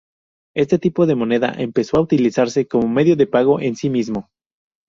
Este 0.55 0.79
tipo 0.79 1.05
de 1.05 1.13
"moneda" 1.13 1.53
empezó 1.59 1.97
a 1.97 2.01
utilizarse 2.01 2.67
como 2.67 2.87
medio 2.87 3.15
de 3.15 3.27
pago 3.27 3.59
en 3.59 3.75
sí 3.75 3.91
mismo. 3.91 4.31